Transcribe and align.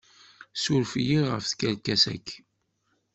Suref-iyi 0.61 1.19
ɣef 1.31 1.43
tkerkas-agi! 1.45 2.37